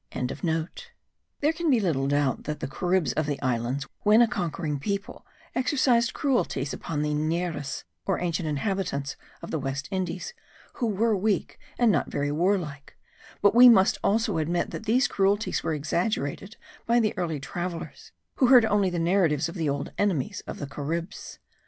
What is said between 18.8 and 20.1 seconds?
the narratives of the old